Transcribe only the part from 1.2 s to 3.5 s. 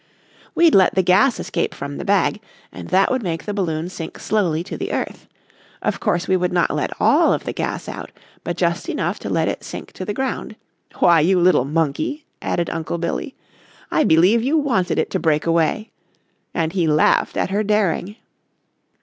escape from the bag, and that would make